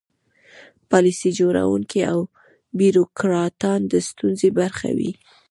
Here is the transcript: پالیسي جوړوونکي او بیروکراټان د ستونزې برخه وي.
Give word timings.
پالیسي 0.89 1.29
جوړوونکي 1.39 1.99
او 2.11 2.19
بیروکراټان 2.79 3.79
د 3.91 3.93
ستونزې 4.09 4.49
برخه 4.59 4.89
وي. 4.97 5.11